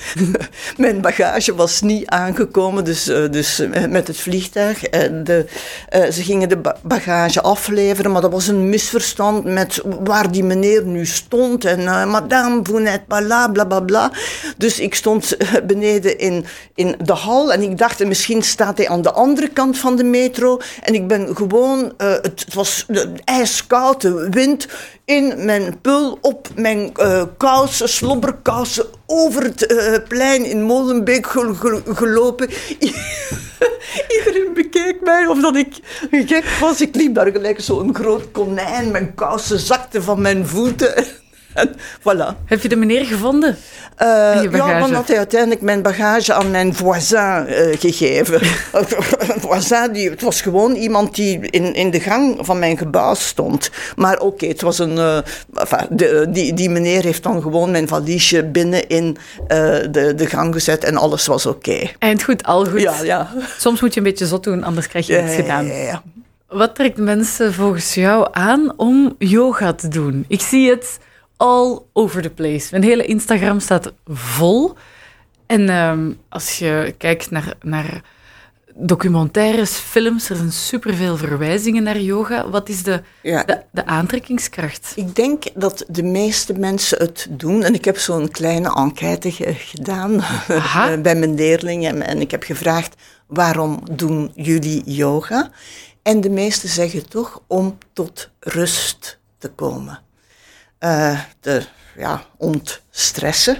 mijn 0.76 1.00
bagage 1.00 1.55
was 1.55 1.81
niet 1.81 2.07
aangekomen, 2.07 2.85
dus, 2.85 3.09
uh, 3.09 3.31
dus 3.31 3.62
met 3.88 4.07
het 4.07 4.17
vliegtuig. 4.17 4.81
de, 4.81 5.47
ze 5.91 6.23
gingen 6.23 6.49
de 6.49 6.61
bagage 6.83 7.41
afleveren, 7.41 8.11
maar 8.12 8.21
dat 8.21 8.33
was 8.33 8.47
een 8.47 8.69
misverstand 8.69 9.45
met 9.45 9.83
waar 10.00 10.33
die 10.33 10.45
meneer 10.45 10.85
nu 10.85 11.07
stond. 11.07 11.65
En 11.65 12.09
madame, 12.09 12.61
vous 12.62 12.83
n'êtes 12.83 13.07
pas 13.07 13.23
là, 13.23 13.49
bla 13.53 13.65
bla 13.65 13.81
bla. 13.81 14.11
Dus 14.57 14.81
ik 14.81 14.95
stond 14.95 15.37
beneden 15.67 16.19
in, 16.19 16.45
in 16.75 16.97
de 17.03 17.12
hal 17.12 17.53
en 17.53 17.62
ik 17.62 17.79
dacht, 17.79 18.05
misschien 18.05 18.43
staat 18.43 18.79
hij 18.79 18.88
aan 18.88 19.03
de 19.03 19.12
andere 19.12 19.49
kant 19.49 19.79
van 19.79 19.97
de 19.97 20.05
metro. 20.05 20.59
En 20.83 20.95
ik 20.95 21.07
ben 21.07 21.37
gewoon, 21.37 21.93
het, 21.97 22.41
het 22.41 22.55
was 22.55 22.87
ijskoud, 23.25 24.00
de 24.00 24.29
wind 24.31 24.67
in 25.07 25.45
mijn 25.45 25.81
pul, 25.81 26.19
op 26.21 26.49
mijn 26.57 26.93
uh, 27.01 27.23
kousen, 27.37 27.89
slobberkousen, 27.89 28.87
over 29.07 29.43
het 29.43 29.73
uh, 29.73 29.97
plein 30.09 30.45
in 30.45 30.63
Molenbeek 30.63 31.27
gelopen. 31.87 32.49
Iedereen 34.19 34.51
bekeek 34.55 34.97
mij 35.03 35.27
of 35.27 35.41
dat 35.41 35.57
ik 35.57 35.79
gek 36.11 36.45
was. 36.61 36.81
Ik 36.81 36.95
liep 36.95 37.15
daar 37.15 37.31
gelijk 37.31 37.61
zo'n 37.61 37.95
groot 37.95 38.31
konijn. 38.31 38.91
Mijn 38.91 39.15
kousen 39.15 39.59
zakten 39.59 40.03
van 40.03 40.21
mijn 40.21 40.47
voeten. 40.47 41.05
En 41.57 41.75
voilà. 42.01 42.45
Heb 42.45 42.63
je 42.63 42.69
de 42.69 42.77
meneer 42.77 43.05
gevonden? 43.05 43.57
Uh, 44.03 44.43
ja, 44.53 44.79
dan 44.79 44.93
had 44.93 45.09
hij 45.09 45.17
uiteindelijk 45.17 45.61
mijn 45.61 45.83
bagage 45.83 46.33
aan 46.33 46.51
mijn 46.51 46.75
voisin 46.75 47.47
uh, 47.49 47.77
gegeven. 47.79 48.41
voisin, 49.47 49.93
die, 49.93 50.11
het 50.11 50.23
was 50.23 50.41
gewoon 50.41 50.75
iemand 50.75 51.15
die 51.15 51.51
in, 51.51 51.75
in 51.75 51.91
de 51.91 52.01
gang 52.01 52.39
van 52.41 52.59
mijn 52.59 52.79
gebouw 52.79 53.15
stond. 53.15 53.71
Maar 53.97 54.19
oké, 54.19 54.47
het 54.47 54.61
was 54.61 54.79
een... 54.79 54.97
Uh, 54.97 55.19
enfin, 55.55 55.87
de, 55.91 56.27
die, 56.29 56.55
die 56.55 56.71
meneer 56.71 57.03
heeft 57.03 57.23
dan 57.23 57.43
gewoon 57.43 57.71
mijn 57.71 57.89
valiesje 57.89 58.45
binnen 58.45 58.89
in 58.89 59.17
de, 59.91 60.13
de 60.17 60.27
gang 60.27 60.55
gezet 60.55 60.85
en 60.85 60.97
alles 60.97 61.27
was 61.27 61.47
oké. 61.47 61.71
Okay. 61.71 61.95
Eind 61.99 62.23
goed, 62.23 62.45
al 62.45 62.65
goed. 62.65 62.81
Ja, 62.81 63.03
ja. 63.03 63.29
Soms 63.59 63.81
moet 63.81 63.95
je 63.95 64.01
een 64.01 64.07
beetje 64.07 64.27
zot 64.27 64.45
doen, 64.45 64.65
anders 64.65 64.89
krijg 64.89 65.07
je 65.07 65.13
ja, 65.13 65.25
iets 65.25 65.35
gedaan. 65.35 65.67
Ja, 65.67 65.75
ja, 65.75 66.03
Wat 66.49 66.75
trekt 66.75 66.97
mensen 66.97 67.55
volgens 67.55 67.95
jou 67.95 68.29
aan 68.33 68.73
om 68.77 69.15
yoga 69.19 69.73
te 69.73 69.89
doen? 69.89 70.25
Ik 70.29 70.41
zie 70.41 70.71
het 70.71 70.99
all 71.37 71.83
over 71.93 72.23
the 72.23 72.31
place. 72.31 72.69
Mijn 72.71 72.83
hele 72.83 73.05
Instagram 73.05 73.61
staat 73.61 73.93
vol. 74.07 74.75
En 75.47 75.69
um, 75.75 76.19
als 76.28 76.59
je 76.59 76.95
kijkt 76.99 77.31
naar, 77.31 77.55
naar 77.62 78.02
documentaires, 78.75 79.71
films, 79.71 80.31
er 80.31 80.37
zijn 80.37 80.52
superveel 80.52 81.16
verwijzingen 81.16 81.83
naar 81.83 82.00
yoga. 82.00 82.50
Wat 82.50 82.69
is 82.69 82.83
de, 82.83 83.02
ja. 83.23 83.43
de, 83.43 83.62
de, 83.71 83.87
aantrekkingskracht? 83.87 84.93
Ik 84.97 85.14
denk 85.14 85.45
dat 85.55 85.85
de 85.88 86.02
meeste 86.02 86.52
mensen 86.52 86.99
het 86.99 87.26
doen. 87.31 87.62
En 87.62 87.75
ik 87.75 87.85
heb 87.85 87.99
zo'n 87.99 88.31
kleine 88.31 88.75
enquête 88.75 89.33
gedaan 89.55 90.25
bij 91.02 91.14
mijn 91.14 91.35
leerlingen. 91.35 92.02
En 92.02 92.21
ik 92.21 92.31
heb 92.31 92.43
gevraagd, 92.43 92.95
waarom 93.26 93.83
doen 93.90 94.33
jullie 94.35 94.83
yoga? 94.85 95.50
En 96.02 96.21
de 96.21 96.31
meesten 96.31 96.69
zeggen 96.69 97.09
toch 97.09 97.43
om 97.47 97.78
tot 97.93 98.31
rust 98.40 99.19
te 99.38 99.49
komen 99.49 100.05
uh, 100.80 101.21
te 101.40 101.62
ja, 101.97 102.23
ontstressen. 102.37 103.56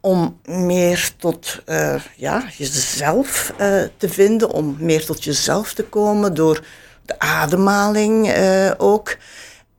Om 0.00 0.40
meer 0.44 1.10
tot 1.18 1.62
uh, 1.66 2.02
ja, 2.16 2.44
jezelf 2.56 3.52
uh, 3.60 3.82
te 3.96 4.08
vinden, 4.08 4.50
om 4.50 4.76
meer 4.78 5.04
tot 5.04 5.24
jezelf 5.24 5.72
te 5.72 5.84
komen 5.84 6.34
door 6.34 6.64
de 7.06 7.18
ademhaling 7.18 8.34
ook. 8.78 9.16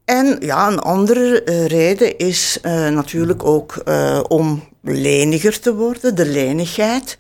En 0.06 0.38
ja, 0.40 0.68
een 0.68 0.80
andere 0.80 1.44
reden 1.68 2.18
is 2.18 2.60
natuurlijk 2.64 3.44
ook 3.44 3.84
om 4.28 4.64
leniger 4.82 5.60
te 5.60 5.76
worden, 5.76 6.16
de 6.16 6.26
lenigheid. 6.26 7.18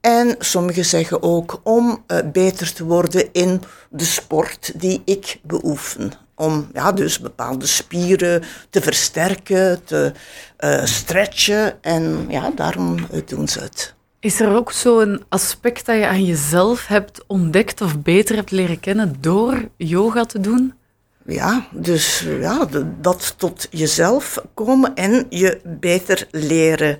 En 0.00 0.34
sommigen 0.38 0.84
zeggen 0.84 1.22
ook 1.22 1.60
om 1.62 2.04
beter 2.32 2.72
te 2.72 2.84
worden 2.84 3.28
in 3.32 3.62
de 3.90 4.04
sport 4.04 4.72
die 4.80 5.02
ik 5.04 5.40
beoefen 5.42 6.12
om 6.40 6.68
ja, 6.72 6.92
dus 6.92 7.20
bepaalde 7.20 7.66
spieren 7.66 8.42
te 8.70 8.80
versterken, 8.80 9.84
te 9.84 10.12
uh, 10.60 10.84
stretchen. 10.84 11.82
En 11.82 12.26
ja, 12.28 12.50
daarom 12.54 12.96
doen 13.26 13.48
ze 13.48 13.60
het. 13.60 13.94
Is 14.20 14.40
er 14.40 14.54
ook 14.54 14.72
zo'n 14.72 15.24
aspect 15.28 15.86
dat 15.86 15.96
je 15.96 16.06
aan 16.06 16.24
jezelf 16.24 16.86
hebt 16.86 17.24
ontdekt 17.26 17.80
of 17.80 17.98
beter 17.98 18.36
hebt 18.36 18.50
leren 18.50 18.80
kennen 18.80 19.16
door 19.20 19.68
yoga 19.76 20.24
te 20.24 20.40
doen? 20.40 20.74
Ja, 21.26 21.66
dus 21.70 22.26
ja, 22.40 22.68
dat 23.00 23.34
tot 23.36 23.66
jezelf 23.70 24.42
komen 24.54 24.94
en 24.94 25.26
je 25.28 25.60
beter 25.64 26.26
leren 26.30 26.98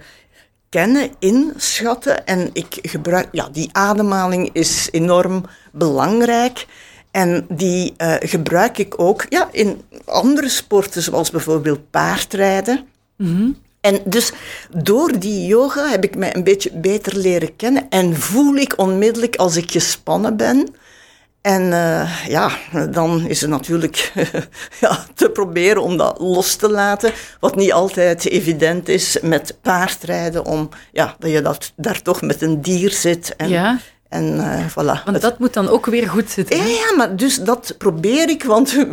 kennen, 0.68 1.10
inschatten. 1.18 2.26
En 2.26 2.50
ik 2.52 2.78
gebruik, 2.82 3.28
ja, 3.32 3.48
die 3.52 3.68
ademhaling 3.72 4.50
is 4.52 4.88
enorm 4.90 5.44
belangrijk. 5.72 6.66
En 7.10 7.46
die 7.48 7.94
uh, 7.98 8.14
gebruik 8.18 8.78
ik 8.78 9.00
ook 9.00 9.26
ja, 9.28 9.48
in 9.52 9.82
andere 10.04 10.48
sporten, 10.48 11.02
zoals 11.02 11.30
bijvoorbeeld 11.30 11.90
paardrijden. 11.90 12.86
Mm 13.16 13.56
En 13.80 14.00
dus 14.04 14.32
door 14.76 15.18
die 15.18 15.46
yoga 15.46 15.88
heb 15.88 16.04
ik 16.04 16.16
mij 16.16 16.36
een 16.36 16.44
beetje 16.44 16.70
beter 16.72 17.16
leren 17.16 17.56
kennen 17.56 17.88
en 17.88 18.16
voel 18.16 18.54
ik 18.54 18.78
onmiddellijk 18.78 19.36
als 19.36 19.56
ik 19.56 19.70
gespannen 19.70 20.36
ben. 20.36 20.68
En 21.40 21.62
uh, 21.62 22.26
ja, 22.26 22.50
dan 22.90 23.26
is 23.26 23.40
het 23.40 23.50
natuurlijk 23.50 24.12
ja, 24.80 25.04
te 25.14 25.30
proberen 25.30 25.82
om 25.82 25.96
dat 25.96 26.18
los 26.18 26.54
te 26.56 26.70
laten, 26.70 27.12
wat 27.40 27.56
niet 27.56 27.72
altijd 27.72 28.26
evident 28.26 28.88
is 28.88 29.18
met 29.22 29.58
paardrijden, 29.62 30.44
om 30.44 30.68
ja, 30.92 31.16
dat 31.18 31.30
je 31.30 31.42
dat, 31.42 31.72
daar 31.76 32.02
toch 32.02 32.22
met 32.22 32.42
een 32.42 32.62
dier 32.62 32.90
zit. 32.90 33.36
En, 33.36 33.48
ja. 33.48 33.78
En 34.10 34.34
uh, 34.34 34.66
voilà. 34.68 35.04
Want 35.04 35.20
dat 35.20 35.38
moet 35.38 35.54
dan 35.54 35.68
ook 35.68 35.86
weer 35.86 36.08
goed 36.08 36.30
zitten. 36.30 36.56
Ja, 36.56 36.64
ja, 36.64 36.96
maar 36.96 37.16
dus 37.16 37.36
dat 37.36 37.74
probeer 37.78 38.28
ik. 38.28 38.44
Want 38.44 38.86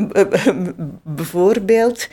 bijvoorbeeld, 1.04 2.08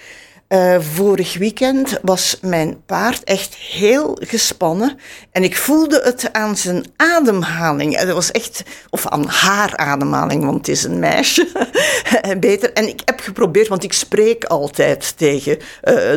uh, 0.48 0.80
vorig 0.80 1.38
weekend 1.38 1.98
was 2.02 2.38
mijn 2.40 2.84
paard 2.86 3.24
echt 3.24 3.54
heel 3.54 4.18
gespannen. 4.20 4.98
En 5.30 5.44
ik 5.44 5.56
voelde 5.56 6.00
het 6.04 6.32
aan 6.32 6.56
zijn 6.56 6.84
ademhaling. 6.96 7.98
Het 7.98 8.12
was 8.12 8.30
echt, 8.30 8.62
of 8.90 9.06
aan 9.06 9.26
haar 9.26 9.76
ademhaling, 9.76 10.44
want 10.44 10.56
het 10.56 10.68
is 10.68 10.84
een 10.84 10.98
meisje. 10.98 11.70
Beter. 12.40 12.72
En 12.72 12.88
ik 12.88 13.00
heb 13.04 13.20
geprobeerd, 13.20 13.68
want 13.68 13.84
ik 13.84 13.92
spreek 13.92 14.44
altijd 14.44 15.16
tegen 15.16 15.56
uh, 15.56 15.62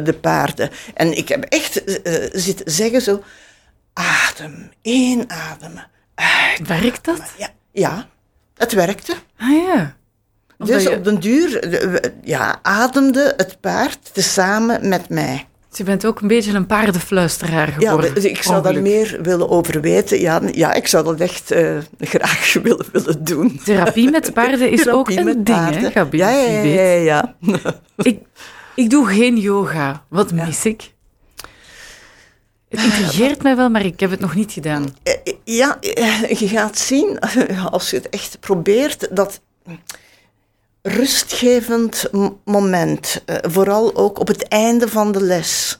de 0.03 0.17
paarden. 0.21 0.69
En 0.93 1.17
ik 1.17 1.29
heb 1.29 1.43
echt 1.43 1.81
zitten 2.31 2.71
zeggen 2.71 3.01
zo, 3.01 3.23
adem, 3.93 4.71
inademen 4.81 5.95
Werkt 6.67 7.05
dat? 7.05 7.21
Ja, 7.37 7.49
ja, 7.71 8.07
het 8.55 8.73
werkte. 8.73 9.13
Ah 9.37 9.49
ja. 9.49 9.95
dus 10.57 10.83
je... 10.83 10.95
op 10.95 11.03
den 11.03 11.19
duur 11.19 11.69
ja, 12.23 12.59
ademde 12.61 13.33
het 13.37 13.59
paard 13.59 14.13
tezamen 14.13 14.89
met 14.89 15.09
mij. 15.09 15.47
Dus 15.69 15.77
je 15.77 15.83
bent 15.83 16.05
ook 16.05 16.21
een 16.21 16.27
beetje 16.27 16.53
een 16.53 16.65
paardenfluisteraar 16.65 17.67
geworden. 17.67 18.21
Ja, 18.21 18.29
ik 18.29 18.43
zou 18.43 18.63
daar 18.63 18.81
meer 18.81 19.19
willen 19.21 19.49
over 19.49 19.81
weten. 19.81 20.19
Ja, 20.19 20.41
ja 20.51 20.73
ik 20.73 20.87
zou 20.87 21.03
dat 21.03 21.19
echt 21.19 21.51
uh, 21.51 21.77
graag 21.99 22.53
willen, 22.63 22.85
willen 22.91 23.23
doen. 23.23 23.59
Therapie 23.63 24.09
met 24.09 24.33
paarden 24.33 24.71
is 24.71 24.89
ook 24.89 25.09
een 25.09 25.43
ding, 25.43 25.69
hè, 25.69 25.91
Gabi? 25.91 26.17
Ja, 26.17 26.29
ja, 26.29 26.61
ja. 26.61 26.91
ja, 26.91 26.93
ja. 27.43 27.53
ik, 27.95 28.19
ik 28.75 28.89
doe 28.89 29.07
geen 29.07 29.37
yoga. 29.37 30.03
Wat 30.09 30.31
mis 30.31 30.65
ik? 30.65 30.93
Het 32.69 32.83
intrigeert 32.83 33.43
mij 33.43 33.55
wel, 33.55 33.69
maar 33.69 33.85
ik 33.85 33.99
heb 33.99 34.09
het 34.09 34.19
nog 34.19 34.35
niet 34.35 34.51
gedaan. 34.51 34.95
Eh, 35.03 35.33
ja, 35.43 35.79
eh, 35.79 36.29
je 36.29 36.47
gaat 36.47 36.77
zien, 36.77 37.19
als 37.71 37.89
je 37.89 37.95
het 37.95 38.09
echt 38.09 38.39
probeert, 38.39 39.15
dat 39.15 39.41
rustgevend 40.81 42.09
moment, 42.45 43.21
eh, 43.25 43.35
vooral 43.41 43.95
ook 43.95 44.19
op 44.19 44.27
het 44.27 44.47
einde 44.47 44.87
van 44.87 45.11
de 45.11 45.21
les. 45.21 45.79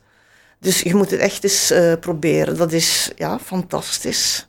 Dus 0.60 0.82
je 0.82 0.96
moet 0.96 1.12
het 1.12 1.20
echt 1.20 1.44
eens 1.44 1.74
proberen. 2.00 2.58
Dat 2.58 2.72
is 2.72 3.12
ja, 3.16 3.40
fantastisch. 3.40 4.48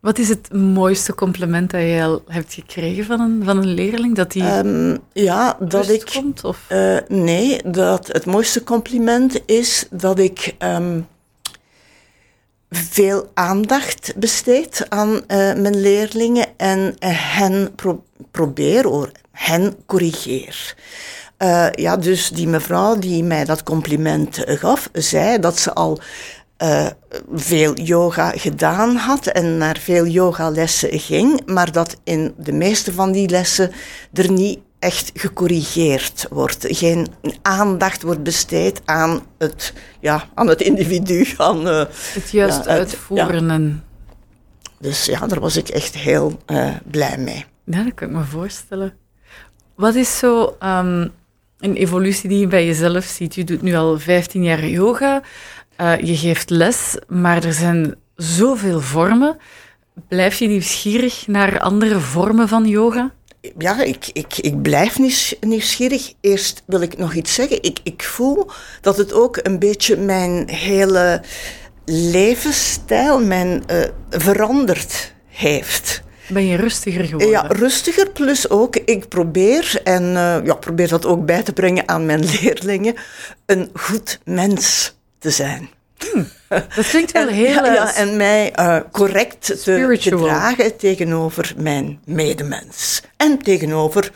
Wat 0.00 0.18
is 0.18 0.28
het 0.28 0.52
mooiste 0.52 1.14
compliment 1.14 1.70
dat 1.70 1.80
je 1.80 2.02
al 2.02 2.22
hebt 2.26 2.54
gekregen 2.54 3.04
van 3.04 3.20
een, 3.20 3.44
van 3.44 3.56
een 3.56 3.74
leerling? 3.74 4.16
Dat 4.16 4.32
die 4.32 4.56
um, 4.56 4.98
ja, 5.12 5.56
dat 5.60 5.88
ik, 5.88 6.10
komt? 6.12 6.44
Of? 6.44 6.66
Uh, 6.68 6.98
nee, 7.08 7.70
dat 7.70 8.06
het 8.06 8.26
mooiste 8.26 8.64
compliment 8.64 9.40
is 9.46 9.86
dat 9.90 10.18
ik 10.18 10.54
um, 10.58 11.06
veel 12.70 13.30
aandacht 13.34 14.12
besteed 14.16 14.86
aan 14.88 15.08
uh, 15.08 15.20
mijn 15.54 15.80
leerlingen 15.80 16.46
en 16.56 16.78
uh, 16.78 16.92
hen 17.00 17.74
pro 17.74 18.04
probeer, 18.30 18.88
of 18.88 19.06
hen 19.32 19.76
corrigeer. 19.86 20.74
Uh, 21.38 21.66
ja, 21.72 21.96
dus 21.96 22.28
die 22.28 22.48
mevrouw 22.48 22.98
die 22.98 23.24
mij 23.24 23.44
dat 23.44 23.62
compliment 23.62 24.42
gaf, 24.44 24.88
zei 24.92 25.38
dat 25.38 25.58
ze 25.58 25.74
al 25.74 26.00
veel 27.34 27.74
yoga 27.78 28.30
gedaan 28.30 28.96
had 28.96 29.26
en 29.26 29.58
naar 29.58 29.78
veel 29.78 30.06
yogalessen 30.06 30.98
ging, 30.98 31.46
maar 31.46 31.72
dat 31.72 31.96
in 32.04 32.34
de 32.36 32.52
meeste 32.52 32.92
van 32.92 33.12
die 33.12 33.28
lessen 33.28 33.72
er 34.12 34.30
niet 34.30 34.58
echt 34.80 35.10
gecorrigeerd 35.14 36.26
wordt. 36.30 36.66
Geen 36.68 37.06
aandacht 37.42 38.02
wordt 38.02 38.22
besteed 38.22 38.80
aan 38.84 39.22
het, 39.38 39.72
ja, 40.00 40.28
aan 40.34 40.48
het 40.48 40.60
individu. 40.60 41.28
Aan, 41.36 41.68
uh, 41.68 41.84
het 41.90 42.30
juist 42.30 42.64
ja, 42.64 42.70
uitvoeren. 42.70 43.46
Ja. 43.46 43.70
Dus 44.78 45.04
ja, 45.04 45.26
daar 45.26 45.40
was 45.40 45.56
ik 45.56 45.68
echt 45.68 45.94
heel 45.94 46.38
uh, 46.46 46.74
blij 46.90 47.18
mee. 47.18 47.44
Ja, 47.64 47.82
dat 47.82 47.94
kan 47.94 48.08
ik 48.08 48.14
me 48.14 48.24
voorstellen. 48.24 48.94
Wat 49.74 49.94
is 49.94 50.18
zo 50.18 50.56
um, 50.62 51.12
een 51.58 51.74
evolutie 51.74 52.28
die 52.28 52.38
je 52.38 52.46
bij 52.46 52.66
jezelf 52.66 53.04
ziet? 53.04 53.34
Je 53.34 53.44
doet 53.44 53.62
nu 53.62 53.74
al 53.74 53.98
15 53.98 54.42
jaar 54.42 54.66
yoga, 54.66 55.22
uh, 55.80 55.98
je 55.98 56.16
geeft 56.16 56.50
les, 56.50 56.96
maar 57.08 57.44
er 57.44 57.52
zijn 57.52 57.94
zoveel 58.14 58.80
vormen. 58.80 59.36
Blijf 60.08 60.38
je 60.38 60.48
nieuwsgierig 60.48 61.26
naar 61.26 61.60
andere 61.60 62.00
vormen 62.00 62.48
van 62.48 62.66
yoga? 62.66 63.12
Ja, 63.58 63.82
ik, 63.82 64.10
ik, 64.12 64.38
ik 64.38 64.62
blijf 64.62 64.98
nieuwsgierig. 65.40 66.12
Eerst 66.20 66.62
wil 66.66 66.80
ik 66.80 66.98
nog 66.98 67.14
iets 67.14 67.34
zeggen. 67.34 67.62
Ik, 67.62 67.78
ik 67.82 68.02
voel 68.02 68.50
dat 68.80 68.96
het 68.96 69.12
ook 69.12 69.38
een 69.42 69.58
beetje 69.58 69.96
mijn 69.96 70.48
hele 70.50 71.22
levensstijl 71.84 73.20
mijn, 73.20 73.64
uh, 73.70 73.84
veranderd 74.10 75.14
heeft. 75.28 76.02
Ben 76.28 76.46
je 76.46 76.56
rustiger 76.56 77.04
geworden? 77.04 77.28
Ja, 77.28 77.46
rustiger. 77.48 78.10
Plus 78.10 78.50
ook, 78.50 78.76
ik 78.76 79.08
probeer, 79.08 79.80
en 79.84 80.02
uh, 80.02 80.36
ja, 80.44 80.54
probeer 80.54 80.88
dat 80.88 81.06
ook 81.06 81.26
bij 81.26 81.42
te 81.42 81.52
brengen 81.52 81.88
aan 81.88 82.06
mijn 82.06 82.24
leerlingen, 82.40 82.94
een 83.46 83.70
goed 83.74 84.20
mens 84.24 84.94
te 85.18 85.30
zijn. 85.30 85.68
Hmm, 86.12 86.28
dat 86.48 86.88
klinkt 86.88 87.12
wel 87.12 87.28
en, 87.28 87.34
heel... 87.34 87.64
Ja, 87.64 87.72
ja, 87.72 87.94
en 87.94 88.16
mij 88.16 88.52
uh, 88.58 88.76
correct 88.92 89.46
te 89.64 89.98
gedragen 90.00 90.76
tegenover 90.76 91.54
mijn 91.56 92.00
medemens. 92.04 93.02
En 93.16 93.38
tegenover 93.38 94.12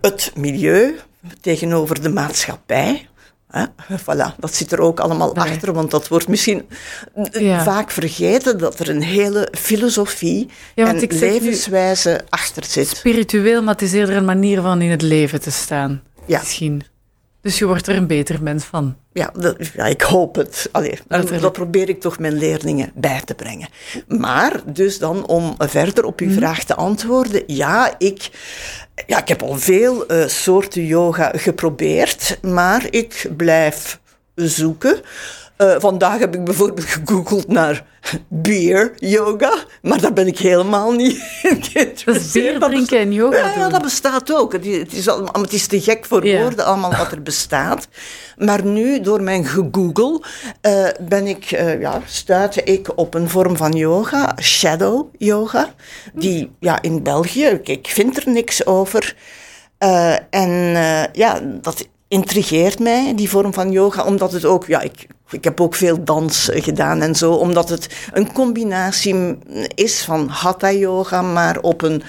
het 0.00 0.32
milieu, 0.34 0.98
tegenover 1.40 2.02
de 2.02 2.08
maatschappij. 2.08 3.08
Hè? 3.50 3.64
Voilà, 4.00 4.36
dat 4.38 4.54
zit 4.54 4.72
er 4.72 4.80
ook 4.80 5.00
allemaal 5.00 5.32
Nee. 5.32 5.44
achter, 5.44 5.72
want 5.72 5.90
dat 5.90 6.08
wordt 6.08 6.28
misschien 6.28 6.68
Ja. 7.32 7.62
vaak 7.62 7.90
vergeten 7.90 8.58
dat 8.58 8.78
er 8.78 8.88
een 8.88 9.02
hele 9.02 9.48
filosofie 9.58 10.48
Ja, 10.74 10.86
en 10.86 11.06
levenswijze 11.08 12.20
achter 12.28 12.64
zit. 12.64 12.88
Spiritueel, 12.88 13.62
maar 13.62 13.74
het 13.74 13.82
is 13.82 13.92
eerder 13.92 14.16
een 14.16 14.24
manier 14.24 14.60
van 14.60 14.82
in 14.82 14.90
het 14.90 15.02
leven 15.02 15.40
te 15.40 15.50
staan. 15.50 16.02
Ja. 16.26 16.38
Misschien. 16.38 16.82
Dus 17.40 17.58
je 17.58 17.66
wordt 17.66 17.86
er 17.86 17.96
een 17.96 18.06
beter 18.06 18.42
mens 18.42 18.64
van. 18.64 18.96
Ja, 19.12 19.30
dat, 19.38 19.56
ja, 19.74 19.84
ik 19.84 20.00
hoop 20.00 20.34
het. 20.34 20.68
Allee, 20.72 20.98
dat 21.40 21.52
probeer 21.52 21.88
ik 21.88 22.00
toch 22.00 22.18
mijn 22.18 22.38
leerlingen 22.38 22.92
bij 22.94 23.22
te 23.24 23.34
brengen. 23.34 23.68
Maar 24.08 24.60
dus 24.66 24.98
dan 24.98 25.26
om 25.26 25.54
verder 25.58 26.04
op 26.04 26.20
uw 26.20 26.30
vraag 26.30 26.64
te 26.64 26.74
antwoorden. 26.74 27.42
Ja, 27.46 27.94
ik, 27.98 28.30
ja, 29.06 29.20
ik 29.20 29.28
heb 29.28 29.42
al 29.42 29.58
veel 29.58 30.06
eh, 30.06 30.26
soorten 30.26 30.84
yoga 30.84 31.32
geprobeerd, 31.36 32.38
maar 32.42 32.86
ik 32.90 33.30
blijf 33.36 34.00
zoeken. 34.34 35.00
Eh, 35.58 35.74
vandaag 35.78 36.18
heb 36.18 36.34
ik 36.34 36.44
bijvoorbeeld 36.44 36.86
gegoogeld 36.86 37.48
naar 37.48 37.84
beer 38.28 38.92
yoga, 38.96 39.54
maar 39.82 40.00
daar 40.00 40.12
ben 40.12 40.26
ik 40.26 40.38
helemaal 40.38 40.92
niet 40.92 41.40
in 41.42 42.14
is 42.14 42.32
bier 42.32 42.58
drinken 42.58 42.98
en 42.98 43.12
yoga 43.12 43.52
ja, 43.56 43.68
dat 43.68 43.82
bestaat 43.82 44.34
ook. 44.34 44.52
Het 44.52 44.66
is, 44.66 44.76
het 44.78 44.92
is, 44.92 45.08
allemaal, 45.08 45.42
het 45.42 45.52
is 45.52 45.66
te 45.66 45.80
gek 45.80 46.04
voor 46.04 46.20
woorden, 46.20 46.64
allemaal 46.64 46.96
wat 46.96 47.12
er 47.12 47.22
bestaat. 47.22 47.88
Maar 48.36 48.64
nu, 48.64 49.00
door 49.00 49.22
mijn 49.22 49.44
gegoogle, 49.44 50.22
eh, 50.60 50.88
ben 51.00 51.26
ik, 51.26 51.50
eh, 51.50 51.80
ja, 51.80 52.02
stuitte 52.06 52.62
ik 52.62 52.98
op 52.98 53.14
een 53.14 53.28
vorm 53.28 53.56
van 53.56 53.72
yoga, 53.72 54.36
shadow 54.40 55.06
yoga, 55.16 55.74
die 56.14 56.50
ja, 56.60 56.82
in 56.82 57.02
België, 57.02 57.60
ik, 57.62 57.88
vind 57.88 58.16
er 58.16 58.32
niks 58.32 58.66
over. 58.66 59.16
Eh, 59.78 60.14
en 60.30 60.50
ja, 61.12 61.40
dat 61.42 61.88
intrigeert 62.08 62.78
mij, 62.78 63.12
die 63.14 63.30
vorm 63.30 63.52
van 63.54 63.70
yoga, 63.70 64.04
omdat 64.04 64.32
het 64.32 64.44
ook, 64.44 64.66
ja, 64.66 64.80
ik, 64.80 65.06
ik 65.30 65.44
heb 65.44 65.60
ook 65.60 65.74
veel 65.74 66.04
dans 66.04 66.48
gedaan 66.52 67.02
en 67.02 67.14
zo, 67.14 67.32
omdat 67.32 67.68
het 67.68 67.88
een 68.12 68.32
combinatie 68.32 69.38
is 69.74 70.02
van 70.02 70.28
hatha 70.28 70.72
yoga, 70.72 71.22
maar 71.22 71.60
op 71.60 71.82
een 71.82 72.02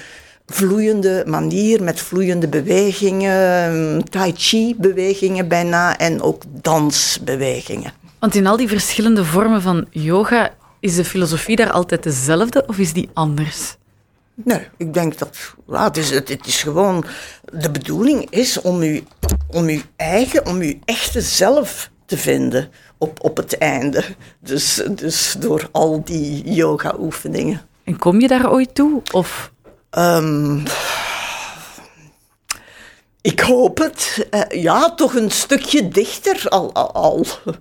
vloeiende 0.46 1.24
manier, 1.26 1.82
met 1.82 2.00
vloeiende 2.00 2.48
bewegingen, 2.48 4.04
tai 4.10 4.32
chi 4.36 4.74
bewegingen 4.78 5.48
bijna 5.48 5.98
en 5.98 6.22
ook 6.22 6.42
dansbewegingen. 6.48 7.92
Want 8.18 8.34
in 8.34 8.46
al 8.46 8.56
die 8.56 8.68
verschillende 8.68 9.24
vormen 9.24 9.62
van 9.62 9.86
yoga, 9.90 10.50
is 10.80 10.94
de 10.94 11.04
filosofie 11.04 11.56
daar 11.56 11.70
altijd 11.70 12.02
dezelfde 12.02 12.64
of 12.66 12.78
is 12.78 12.92
die 12.92 13.08
anders? 13.12 13.76
Nee, 14.34 14.68
ik 14.76 14.94
denk 14.94 15.18
dat 15.18 15.36
ja, 15.68 15.84
het, 15.84 15.96
is, 15.96 16.10
het, 16.10 16.28
het 16.28 16.46
is 16.46 16.62
gewoon. 16.62 17.04
De 17.52 17.70
bedoeling 17.70 18.30
is 18.30 18.60
om 18.60 18.82
u, 18.82 19.04
om 19.46 19.66
uw 19.66 19.80
eigen, 19.96 20.46
om 20.46 20.60
uw 20.60 20.74
echte 20.84 21.20
zelf 21.20 21.89
te 22.10 22.18
vinden 22.18 22.70
op, 22.98 23.24
op 23.24 23.36
het 23.36 23.58
einde. 23.58 24.04
Dus, 24.40 24.82
dus 24.90 25.36
door 25.38 25.68
al 25.72 26.04
die 26.04 26.52
yoga-oefeningen. 26.52 27.60
En 27.84 27.98
kom 27.98 28.20
je 28.20 28.28
daar 28.28 28.52
ooit 28.52 28.74
toe? 28.74 29.02
Of 29.12 29.50
Ehm, 29.90 30.58
ik 33.20 33.40
hoop 33.40 33.78
het. 33.78 34.26
Eh, 34.30 34.62
ja, 34.62 34.94
toch 34.94 35.14
een 35.14 35.30
stukje 35.30 35.88
dichter 35.88 36.48
al. 36.48 36.72
al, 36.72 36.92
al. 36.92 37.26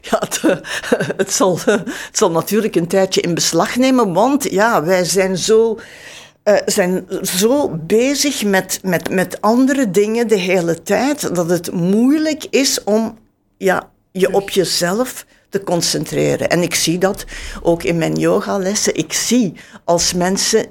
Ja, 0.00 0.18
het, 0.18 0.40
het, 1.22 1.32
zal, 1.32 1.58
het 1.64 1.88
zal 2.12 2.30
natuurlijk 2.30 2.74
een 2.74 2.88
tijdje 2.88 3.20
in 3.20 3.34
beslag 3.34 3.76
nemen, 3.76 4.12
want 4.12 4.50
ja, 4.50 4.84
wij 4.84 5.04
zijn 5.04 5.36
zo, 5.36 5.78
eh, 6.42 6.56
zijn 6.66 7.06
zo 7.22 7.68
bezig 7.68 8.44
met, 8.44 8.80
met, 8.82 9.10
met 9.10 9.40
andere 9.40 9.90
dingen 9.90 10.28
de 10.28 10.36
hele 10.36 10.82
tijd, 10.82 11.34
dat 11.34 11.50
het 11.50 11.72
moeilijk 11.72 12.46
is 12.50 12.84
om 12.84 13.18
ja, 13.60 13.90
je 14.12 14.32
op 14.32 14.50
jezelf 14.50 15.26
te 15.48 15.62
concentreren. 15.62 16.48
En 16.48 16.62
ik 16.62 16.74
zie 16.74 16.98
dat 16.98 17.24
ook 17.62 17.82
in 17.82 17.98
mijn 17.98 18.14
yogalessen. 18.14 18.94
Ik 18.96 19.12
zie 19.12 19.52
als 19.84 20.14
mensen 20.14 20.66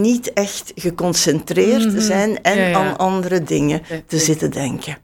niet 0.00 0.32
echt 0.32 0.72
geconcentreerd 0.74 2.02
zijn 2.02 2.42
en 2.42 2.58
Ja, 2.58 2.66
ja. 2.66 2.76
aan 2.78 2.98
andere 2.98 3.42
dingen 3.42 3.82
Ja, 3.88 4.00
te 4.06 4.18
zitten 4.18 4.50
denken. 4.50 4.96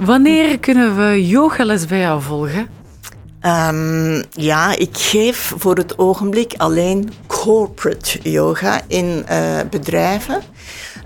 wanneer 0.00 0.58
kunnen 0.58 0.96
we 0.96 1.26
yogales 1.26 1.86
bij 1.86 1.98
jou 1.98 2.22
volgen? 2.22 2.66
Ehm, 3.40 4.22
ja, 4.30 4.76
ik 4.76 4.96
geef 4.96 5.52
voor 5.56 5.76
het 5.76 5.98
ogenblik 5.98 6.54
alleen 6.56 7.10
corporate 7.26 8.30
yoga 8.30 8.80
in 8.86 9.22
eh, 9.26 9.58
bedrijven. 9.70 10.40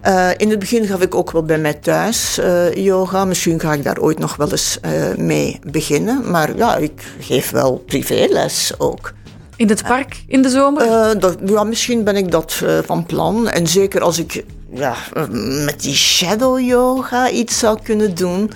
Eh, 0.02 0.28
in 0.36 0.50
het 0.50 0.58
begin 0.58 0.86
gaf 0.86 1.00
ik 1.00 1.14
ook 1.14 1.30
wel 1.30 1.42
bij 1.42 1.58
mij 1.58 1.74
thuis 1.74 2.38
eh, 2.38 2.74
yoga. 2.74 3.24
Misschien 3.24 3.60
ga 3.60 3.72
ik 3.72 3.84
daar 3.84 3.98
ooit 3.98 4.18
nog 4.18 4.36
wel 4.36 4.50
eens 4.50 4.78
eh, 4.80 5.14
mee 5.16 5.58
beginnen. 5.66 6.30
Maar 6.30 6.56
ja, 6.56 6.76
ik 6.76 7.02
geef 7.20 7.50
wel 7.50 7.82
privéles 7.86 8.72
ook. 8.78 9.12
In 9.56 9.68
het 9.68 9.82
park 9.82 10.22
in 10.26 10.42
de 10.42 10.48
zomer? 10.48 11.18
Dat, 11.20 11.36
ja, 11.44 11.64
misschien 11.64 12.04
ben 12.04 12.16
ik 12.16 12.30
dat 12.30 12.62
van 12.84 13.06
plan. 13.06 13.48
En 13.48 13.66
zeker 13.66 14.00
als 14.00 14.18
ik 14.18 14.44
ja, 14.74 14.94
eh, 15.12 15.22
met 15.64 15.80
die 15.80 15.94
shadow 15.94 16.60
yoga 16.60 17.30
iets 17.30 17.58
zou 17.58 17.78
kunnen 17.82 18.14
doen. 18.14 18.50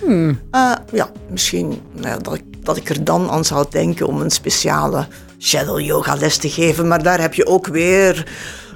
eh, 0.51 0.73
ja, 0.93 1.11
misschien 1.31 1.81
nou 1.93 2.23
dat, 2.23 2.35
ik, 2.35 2.43
dat 2.65 2.77
ik 2.77 2.89
er 2.89 3.05
dan 3.05 3.31
aan 3.31 3.45
zou 3.45 3.67
denken 3.71 4.07
om 4.07 4.21
een 4.21 4.31
speciale 4.31 5.07
shadow 5.39 5.81
yoga 5.81 6.15
les 6.15 6.37
te 6.37 6.49
geven. 6.49 6.89
Maar 6.89 7.03
daar 7.03 7.21
heb 7.21 7.35
je 7.35 7.47
ook 7.47 7.67
weer 7.67 8.27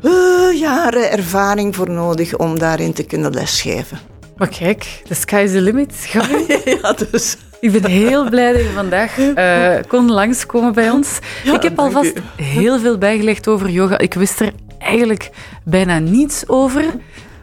eh, 0.03 0.59
jaren 0.61 1.11
ervaring 1.11 1.77
voor 1.77 1.91
nodig 1.91 2.37
om 2.37 2.59
daarin 2.59 2.93
te 2.93 3.03
kunnen 3.03 3.33
lesgeven. 3.33 3.99
Maar 4.37 4.49
kijk, 4.49 5.03
the 5.09 5.15
sky's 5.15 5.51
the 5.51 5.61
limit. 5.61 5.95
Ja, 6.83 6.95
dus... 7.11 7.37
Ik 7.61 7.73
ben 7.73 7.91
heel 7.91 8.29
blij 8.29 8.53
dat 8.53 8.63
je 8.63 8.71
vandaag 8.75 9.19
eh, 9.19 9.89
kon 9.89 10.11
langskomen 10.11 10.73
bij 10.73 10.91
ons. 10.91 11.19
Ja, 11.45 11.55
ik 11.55 11.63
heb 11.63 11.79
alvast 11.79 12.13
heel 12.37 12.79
veel 12.79 12.99
bijgelegd 12.99 13.49
over 13.49 13.71
yoga. 13.71 13.99
Ik 13.99 14.15
wist 14.15 14.41
er 14.41 14.53
eigenlijk 14.79 15.31
bijna 15.65 15.99
niets 15.99 16.45
over. 16.47 16.85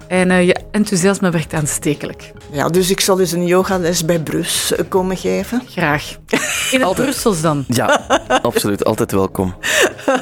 En 0.07 0.31
eh, 0.31 0.45
je 0.45 0.55
enthousiasme 0.71 1.29
werkt 1.29 1.53
aanstekelijk. 1.53 2.31
Ja, 2.51 2.67
dus 2.69 2.89
ik 2.89 2.99
zal 2.99 3.19
eens 3.19 3.31
een 3.31 3.45
yogales 3.45 4.05
bij 4.05 4.19
Brus 4.19 4.75
eh, 4.75 4.85
komen 4.89 5.17
geven. 5.17 5.61
Graag. 5.69 6.15
In 6.71 6.81
het 6.81 6.93
Brussels 6.95 7.41
dan? 7.41 7.65
Ja, 7.67 8.01
absoluut. 8.41 8.85
Altijd 8.85 9.11
welkom. 9.11 9.55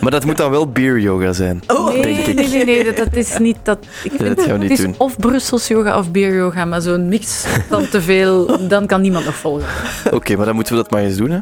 Maar 0.01 0.11
dat 0.11 0.25
moet 0.25 0.37
dan 0.37 0.51
wel 0.51 0.67
beer 0.71 0.99
yoga 0.99 1.33
zijn. 1.33 1.61
Nee, 1.87 2.01
denk 2.01 2.17
ik. 2.25 2.35
nee, 2.35 2.47
nee, 2.47 2.65
nee, 2.65 2.83
dat, 2.83 2.95
dat 2.97 3.15
is 3.15 3.37
niet 3.37 3.57
dat. 3.63 3.85
Ik 4.03 4.11
vind, 4.15 4.41
gaan 4.41 4.51
we 4.51 4.57
niet 4.57 4.69
het 4.69 4.79
is 4.79 4.85
doen. 4.85 4.95
of 4.97 5.17
Brussels 5.17 5.67
yoga 5.67 5.97
of 5.97 6.11
beer 6.11 6.35
yoga, 6.35 6.65
maar 6.65 6.81
zo'n 6.81 7.07
mix 7.07 7.45
van 7.69 7.89
te 7.89 8.01
veel, 8.01 8.67
dan 8.67 8.85
kan 8.87 9.01
niemand 9.01 9.25
nog 9.25 9.35
volgen. 9.35 9.67
Oké, 10.11 10.35
maar 10.35 10.45
dan 10.45 10.55
moeten 10.55 10.75
we 10.75 10.81
dat 10.81 10.91
maar 10.91 11.01
eens 11.01 11.17
doen, 11.17 11.29
hè. 11.29 11.39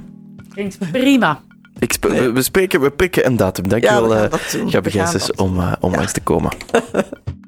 Klinkt 0.53 0.77
prima. 0.91 1.41
Ik 1.79 1.93
sp- 1.93 2.03
we, 2.09 2.31
we 2.31 2.41
spreken, 2.41 2.81
we 2.81 2.91
prikken 2.91 3.25
een 3.25 3.35
datum. 3.35 3.63
Ja, 3.63 3.69
we 3.75 3.81
Dankjewel, 3.81 4.09
gaan 4.09 4.23
eh 4.25 4.31
dat. 4.31 4.71
Gabi 4.71 4.91
gaan 4.91 5.11
dat 5.13 5.35
om, 5.37 5.59
eh, 5.59 5.71
om 5.79 5.91
langs 5.95 6.11
te 6.11 6.21
komen. 6.21 6.51